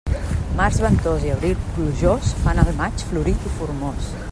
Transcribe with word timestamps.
Març 0.59 0.79
ventós 0.83 1.27
i 1.27 1.33
abril 1.33 1.61
plujós 1.75 2.33
fan 2.45 2.63
el 2.65 2.73
maig 2.83 3.07
florit 3.13 3.49
i 3.51 3.55
formós. 3.61 4.13